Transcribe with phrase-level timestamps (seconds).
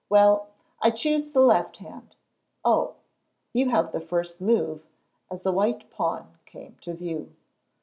[0.09, 0.47] "Well
[0.81, 2.15] I choose the left hand.
[2.65, 2.95] Oh!
[3.53, 4.87] You have the first move,"
[5.29, 7.35] as a white pawn came to view.